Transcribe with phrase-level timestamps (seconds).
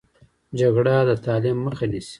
[0.59, 2.09] جګړه د تعلیم مخه نیسي